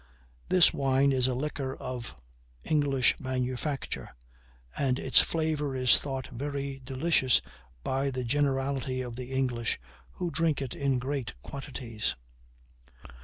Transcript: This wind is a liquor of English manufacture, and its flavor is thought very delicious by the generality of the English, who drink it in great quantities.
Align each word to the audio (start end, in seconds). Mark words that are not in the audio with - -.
This 0.49 0.73
wind 0.73 1.13
is 1.13 1.27
a 1.27 1.35
liquor 1.35 1.75
of 1.75 2.15
English 2.63 3.19
manufacture, 3.19 4.09
and 4.75 4.97
its 4.97 5.21
flavor 5.21 5.75
is 5.75 5.99
thought 5.99 6.27
very 6.33 6.81
delicious 6.83 7.39
by 7.83 8.09
the 8.09 8.23
generality 8.23 9.01
of 9.01 9.15
the 9.15 9.31
English, 9.31 9.79
who 10.13 10.31
drink 10.31 10.59
it 10.59 10.73
in 10.73 10.97
great 10.97 11.39
quantities. 11.43 12.15